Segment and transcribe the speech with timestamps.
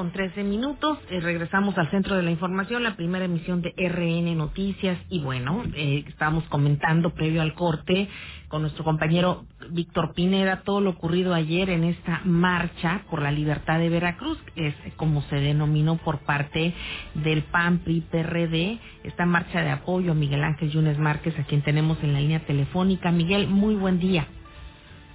[0.00, 0.96] con 13 minutos.
[1.10, 4.96] Eh, regresamos al centro de la información, la primera emisión de RN Noticias.
[5.10, 8.08] Y bueno, eh, estábamos comentando previo al corte
[8.48, 13.78] con nuestro compañero Víctor Pineda todo lo ocurrido ayer en esta marcha por la libertad
[13.78, 16.72] de Veracruz, es como se denominó por parte
[17.12, 21.60] del PAN, PRI, PRD, esta marcha de apoyo a Miguel Ángel Yunes Márquez, a quien
[21.60, 23.12] tenemos en la línea telefónica.
[23.12, 24.26] Miguel, muy buen día.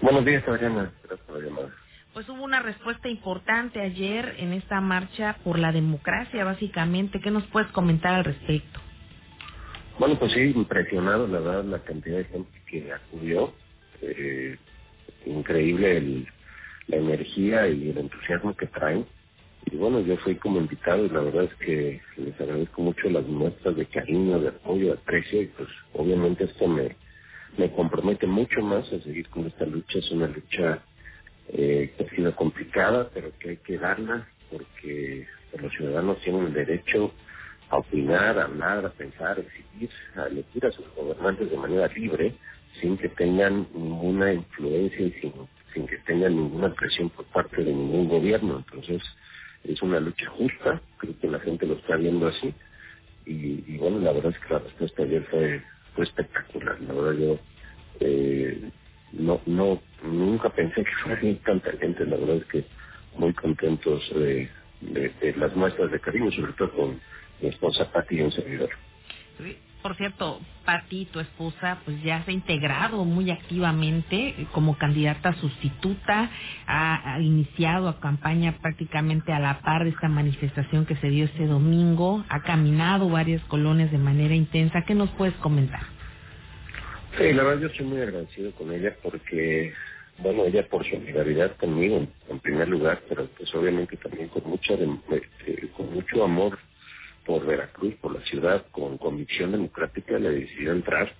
[0.00, 0.92] Buenos días, Adriana.
[1.02, 1.87] Gracias por la llamada.
[2.14, 7.20] Pues hubo una respuesta importante ayer en esta marcha por la democracia, básicamente.
[7.20, 8.80] ¿Qué nos puedes comentar al respecto?
[9.98, 13.52] Bueno, pues sí, impresionado, la verdad, la cantidad de gente que acudió.
[14.02, 14.56] Eh,
[15.26, 16.28] increíble el,
[16.88, 19.06] la energía y el entusiasmo que traen.
[19.70, 23.26] Y bueno, yo fui como invitado y la verdad es que les agradezco mucho las
[23.26, 26.96] muestras de cariño, de apoyo, de aprecio y pues obviamente esto me,
[27.58, 29.98] me compromete mucho más a seguir con esta lucha.
[29.98, 30.82] Es una lucha
[31.48, 35.26] eh, que ha sido complicada, pero que hay que darla porque
[35.60, 37.12] los ciudadanos tienen el derecho
[37.70, 41.88] a opinar, a hablar, a pensar, a exigir, a elegir a sus gobernantes de manera
[41.88, 42.34] libre,
[42.80, 45.32] sin que tengan ninguna influencia y sin,
[45.74, 48.64] sin que tengan ninguna presión por parte de ningún gobierno.
[48.66, 49.02] Entonces,
[49.64, 52.54] es una lucha justa, creo que la gente lo está viendo así.
[53.26, 55.62] Y, y bueno, la verdad es que la respuesta ayer fue,
[55.94, 56.80] fue espectacular.
[56.80, 57.38] La verdad yo
[58.00, 58.70] eh,
[59.12, 62.64] no, no, nunca pensé que fuera tanta gente, la verdad es que
[63.16, 64.48] muy contentos de,
[64.80, 67.00] de, las muestras de cariño, sobre todo con
[67.40, 68.70] mi esposa Pati y un servidor.
[69.82, 76.30] Por cierto, Pati, tu esposa, pues ya se ha integrado muy activamente como candidata sustituta,
[76.66, 81.26] ha, ha iniciado a campaña prácticamente a la par de esta manifestación que se dio
[81.26, 84.82] este domingo, ha caminado varias colonias de manera intensa.
[84.82, 85.97] ¿Qué nos puedes comentar?
[87.18, 89.72] Sí, la verdad yo estoy muy agradecido con ella porque,
[90.18, 95.68] bueno, ella por solidaridad conmigo en primer lugar, pero pues obviamente también con mucha eh,
[95.76, 96.58] con mucho amor
[97.26, 101.12] por Veracruz, por la ciudad, con convicción democrática le decidió entrar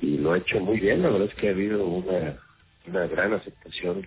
[0.00, 1.02] y lo ha hecho muy bien.
[1.02, 2.38] La verdad es que ha habido una,
[2.86, 4.06] una gran aceptación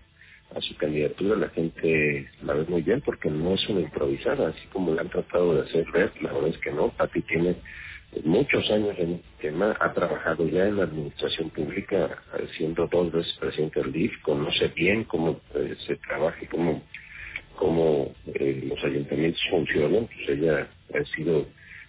[0.56, 4.66] a su candidatura, la gente la ve muy bien porque no es una improvisada, así
[4.74, 7.58] como la han tratado de hacer ver, la verdad es que no, Pati tiene
[8.24, 12.22] muchos años en el tema, ha trabajado ya en la administración pública,
[12.58, 16.82] siendo dos veces presidente del DIF, conoce bien cómo eh, se trabaja y cómo,
[17.56, 21.46] cómo eh, los ayuntamientos funcionan, pues ella ha sido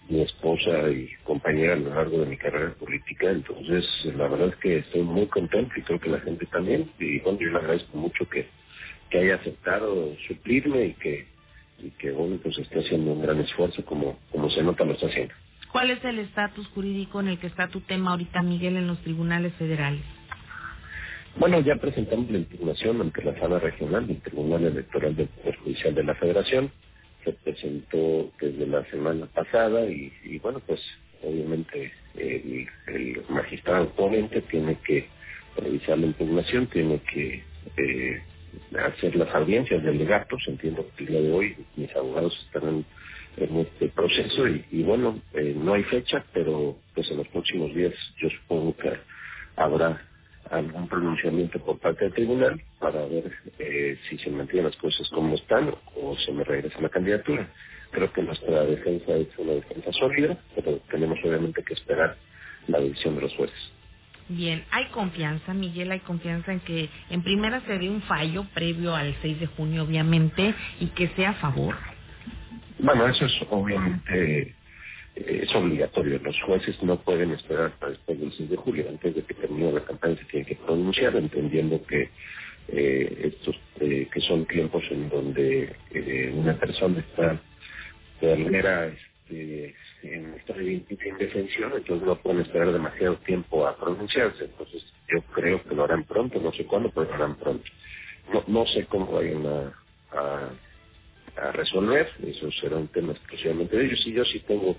[0.09, 3.85] mi esposa y compañera a lo largo de mi carrera política, entonces
[4.15, 7.39] la verdad es que estoy muy contento y creo que la gente también, y bueno,
[7.39, 8.47] yo le agradezco mucho que,
[9.09, 11.27] que haya aceptado suplirme y que,
[11.77, 15.07] y que bueno, pues esté haciendo un gran esfuerzo como, como se nota lo está
[15.07, 15.33] haciendo.
[15.71, 18.99] ¿Cuál es el estatus jurídico en el que está tu tema ahorita, Miguel, en los
[19.01, 20.01] tribunales federales?
[21.37, 25.93] Bueno, ya presentamos la impugnación ante la sala regional del Tribunal Electoral del Poder Judicial
[25.93, 26.71] de la Federación.
[27.23, 30.81] Se presentó desde la semana pasada y, bueno, pues
[31.21, 35.07] obviamente el, el, magistrado ponente tiene que
[35.55, 37.43] revisar la impugnación, tiene que
[37.77, 38.23] eh,
[38.87, 40.41] hacer las audiencias de legatos.
[40.47, 42.85] Entiendo que el día de hoy mis abogados estarán
[43.37, 47.73] en este proceso y, y bueno, eh, no hay fecha, pero pues en los próximos
[47.73, 48.91] días yo supongo que
[49.55, 50.01] habrá
[50.49, 55.35] algún pronunciamiento por parte del tribunal para ver eh, si se mantienen las cosas como
[55.35, 57.49] están o se me regresa la candidatura.
[57.91, 62.17] Creo que nuestra defensa es una defensa sólida, pero tenemos obviamente que esperar
[62.67, 63.71] la decisión de los jueces.
[64.29, 68.95] Bien, hay confianza, Miguel, hay confianza en que en primera se dé un fallo previo
[68.95, 71.75] al 6 de junio, obviamente, y que sea a favor.
[72.79, 74.55] Bueno, eso es obviamente
[75.15, 76.19] eh, es obligatorio.
[76.19, 78.85] Los jueces no pueden esperar hasta después del 6 de julio.
[78.89, 82.09] Antes de que termine la campaña se tienen que pronunciar, entendiendo que
[82.69, 87.41] eh, estos eh, que son tiempos en donde eh, una persona está
[88.21, 94.45] de manera este, en estado de indefensión, entonces no pueden esperar demasiado tiempo a pronunciarse.
[94.45, 97.65] Entonces yo creo que lo harán pronto, no sé cuándo, pero lo harán pronto.
[98.33, 99.73] No, no sé cómo vayan a,
[100.11, 100.49] a
[101.41, 104.77] a resolver, eso será un tema exclusivamente de ellos, y yo sí tengo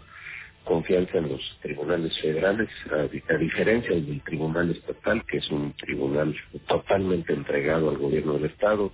[0.64, 6.36] confianza en los tribunales federales, a, a, diferencia del tribunal estatal, que es un tribunal
[6.68, 8.92] totalmente entregado al gobierno del Estado,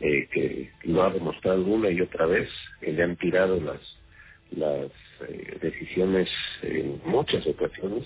[0.00, 2.48] eh, que lo ha demostrado una y otra vez,
[2.80, 3.80] que le han tirado las,
[4.56, 4.90] las
[5.28, 6.30] eh, decisiones
[6.62, 8.04] en muchas ocasiones,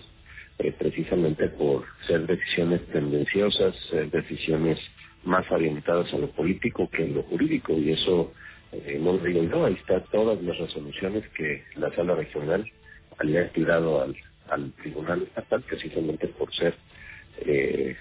[0.58, 4.80] eh, precisamente por ser decisiones tendenciosas, ser decisiones
[5.24, 8.32] más orientadas a lo político que en lo jurídico, y eso
[8.72, 12.70] eh, no digo yo, ahí están todas las resoluciones que la sala regional
[13.22, 14.16] le ha tirado al,
[14.50, 16.74] al tribunal estatal precisamente por ser
[17.38, 17.96] eh,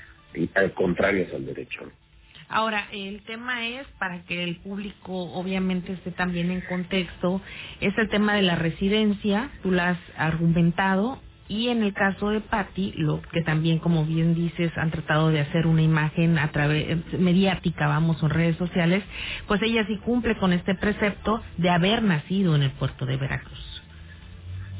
[0.73, 1.91] contrarias al derecho.
[2.47, 7.41] Ahora, el tema es, para que el público obviamente esté también en contexto,
[7.81, 12.41] es el tema de la residencia, tú lo has argumentado, y en el caso de
[12.41, 16.97] Patty, lo que también, como bien dices, han tratado de hacer una imagen a través
[17.13, 19.03] mediática, vamos, en redes sociales,
[19.47, 23.83] pues ella sí cumple con este precepto de haber nacido en el puerto de Veracruz.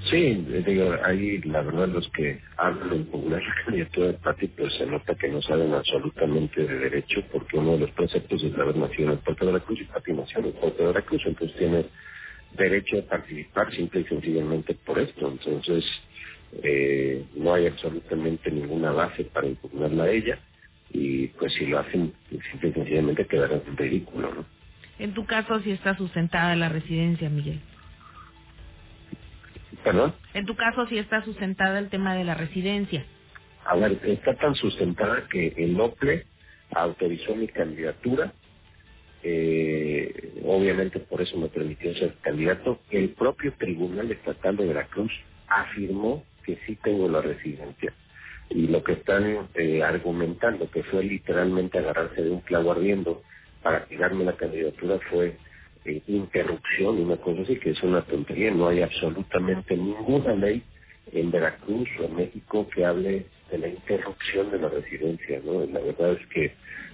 [0.10, 4.74] Sí, digo, ahí la verdad los que hablan en popular la candidatura de Pati, pues
[4.76, 8.76] se nota que no saben absolutamente de derecho, porque uno de los preceptos es haber
[8.76, 11.58] nacido en el puerto de Veracruz y Pati nació en el puerto de Veracruz, entonces
[11.58, 11.86] tiene
[12.56, 15.28] derecho a participar simple y sencillamente por esto.
[15.28, 15.84] Entonces,
[16.64, 20.40] eh, no hay absolutamente ninguna base para impugnarla a ella
[20.92, 22.14] y pues si lo hacen,
[22.52, 24.46] simple y sencillamente quedará en ridículo, ¿no?
[24.98, 27.60] En tu caso, si está sustentada la residencia, Miguel.
[29.84, 30.14] ¿Perdón?
[30.34, 33.06] En tu caso, si está sustentada el tema de la residencia.
[33.66, 36.26] A ver, está tan sustentada que el OPLE
[36.72, 38.34] autorizó mi candidatura.
[39.22, 42.80] Eh, obviamente por eso me permitió ser candidato.
[42.90, 45.12] El propio Tribunal Estatal de Veracruz
[45.48, 47.94] afirmó que sí tengo la residencia.
[48.50, 53.24] Y lo que están eh, argumentando, que fue literalmente agarrarse de un clavo ardiendo
[53.64, 55.36] para tirarme la candidatura, fue
[55.86, 58.52] eh, interrupción, una cosa así que es una tontería.
[58.52, 60.64] No hay absolutamente ninguna ley
[61.12, 65.42] en Veracruz o en México que hable de la interrupción de la residencia.
[65.44, 65.66] ¿no?
[65.66, 66.54] La verdad es que,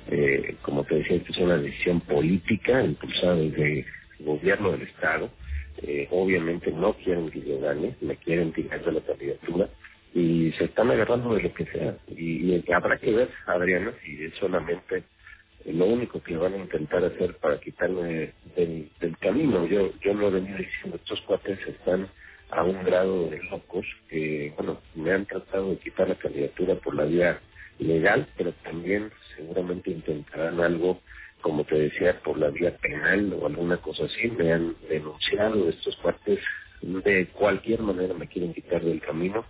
[0.09, 3.80] eh, como te decía, es una decisión política impulsada desde
[4.19, 5.30] el gobierno del Estado
[5.77, 9.69] eh, obviamente no quieren que yo gane, me quieren tirar de la candidatura
[10.13, 11.97] y se están agarrando de lo que sea.
[12.07, 15.03] Y, y habrá que ver, Adriana, si es solamente
[15.65, 18.89] lo único que van a intentar hacer para quitarme del,
[19.19, 19.65] camino.
[19.68, 22.09] Yo, yo lo he venido diciendo, estos cuates están
[22.50, 26.95] a un grado de locos que, bueno, me han tratado de quitar la candidatura por
[26.95, 27.39] la vía
[27.79, 31.01] legal, pero también seguramente intentarán algo
[31.41, 35.95] como te decía, por la vía penal o alguna cosa así, me han denunciado estos
[35.97, 36.39] cuates,
[36.81, 39.45] de cualquier manera me quieren quitar del camino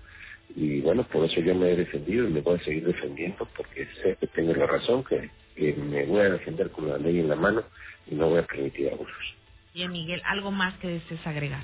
[0.55, 3.87] y bueno, por eso yo me he defendido y me voy a seguir defendiendo porque
[4.01, 5.29] sé que tengo la razón, que,
[5.73, 7.63] me voy a defender con la ley en la mano
[8.09, 9.35] y no voy a permitir abusos.
[9.73, 11.63] Bien, Miguel, ¿algo más que desees agregar?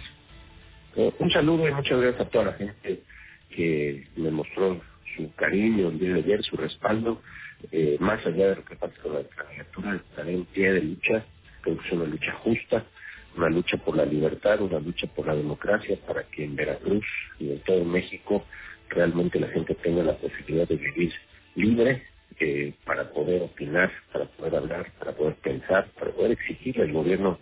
[0.95, 3.01] Eh, un saludo y muchas gracias a toda la gente
[3.50, 4.81] que me mostró
[5.15, 7.21] su cariño el día de ayer, su respaldo
[7.71, 11.25] eh, más allá de lo que pasa con la candidatura, estaré en pie de lucha,
[11.62, 12.86] creo que es una lucha justa,
[13.36, 17.06] una lucha por la libertad, una lucha por la democracia, para que en Veracruz
[17.39, 18.45] y en todo México
[18.89, 21.13] realmente la gente tenga la posibilidad de vivir
[21.56, 22.04] libre,
[22.39, 27.39] eh, para poder opinar, para poder hablar, para poder pensar, para poder exigirle al gobierno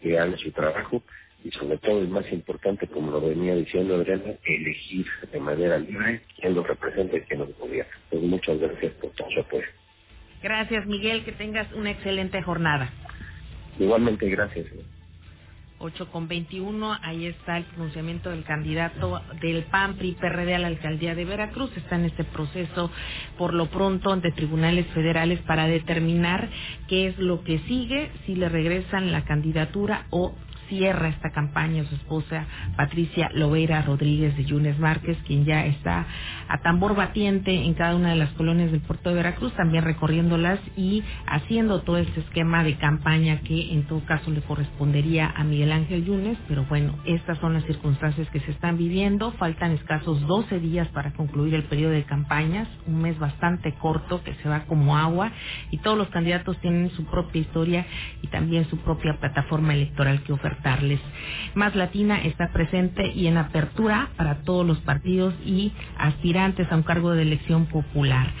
[0.00, 1.00] que haga su trabajo
[1.44, 6.22] y sobre todo, y más importante, como lo venía diciendo Adriana, elegir de manera libre
[6.40, 7.92] quién lo representa y quién lo gobierna.
[8.10, 9.66] Pues muchas gracias por todo su apoyo.
[10.42, 11.24] Gracias, Miguel.
[11.24, 12.90] Que tengas una excelente jornada.
[13.78, 14.66] Igualmente, gracias.
[15.82, 20.68] 8 con 21, ahí está el pronunciamiento del candidato del PAN PRI PRD a la
[20.68, 21.76] alcaldía de Veracruz.
[21.76, 22.90] Está en este proceso
[23.36, 26.48] por lo pronto ante tribunales federales para determinar
[26.88, 30.36] qué es lo que sigue, si le regresan la candidatura o
[30.72, 32.46] cierra esta campaña su esposa
[32.78, 36.06] Patricia Loera Rodríguez de Yunes Márquez, quien ya está
[36.48, 40.60] a tambor batiente en cada una de las colonias del puerto de Veracruz, también recorriéndolas
[40.74, 45.72] y haciendo todo este esquema de campaña que en todo caso le correspondería a Miguel
[45.72, 50.58] Ángel Yunes, pero bueno, estas son las circunstancias que se están viviendo, faltan escasos 12
[50.58, 54.96] días para concluir el periodo de campañas, un mes bastante corto que se va como
[54.96, 55.32] agua
[55.70, 57.86] y todos los candidatos tienen su propia historia
[58.22, 60.61] y también su propia plataforma electoral que oferta
[61.54, 66.82] más Latina está presente y en apertura para todos los partidos y aspirantes a un
[66.82, 68.32] cargo de elección popular.